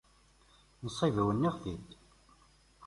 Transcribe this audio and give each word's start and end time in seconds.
Nnṣib-iw, 0.83 1.29
nniɣ-t-id. 1.33 1.87